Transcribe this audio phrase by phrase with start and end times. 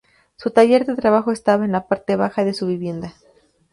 [0.35, 3.13] Su taller de trabajo estaba en la parte baja de su vivienda.